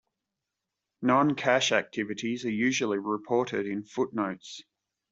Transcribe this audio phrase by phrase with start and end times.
[1.03, 4.63] Non-cash activities are usually reported in footnotes.